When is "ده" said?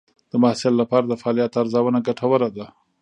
2.57-2.65